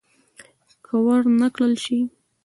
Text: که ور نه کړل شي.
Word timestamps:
که 0.85 0.93
ور 1.05 1.23
نه 1.39 1.47
کړل 1.55 1.73
شي. 1.83 1.99